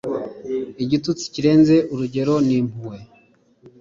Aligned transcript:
Igitutsi 0.83 1.25
kirenze 1.33 1.75
urugero 1.93 2.33
n'impuhwe 2.47 2.97